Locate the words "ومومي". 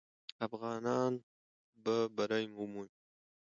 2.51-2.87